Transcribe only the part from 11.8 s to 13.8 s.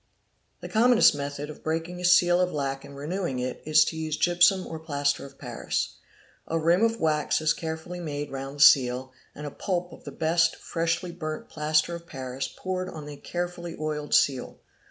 of paris poured on the carefully